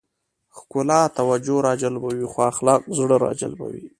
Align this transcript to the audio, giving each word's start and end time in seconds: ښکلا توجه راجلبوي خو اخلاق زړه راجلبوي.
ښکلا 0.57 1.01
توجه 1.17 1.55
راجلبوي 1.67 2.25
خو 2.31 2.39
اخلاق 2.51 2.81
زړه 2.97 3.15
راجلبوي. 3.25 3.85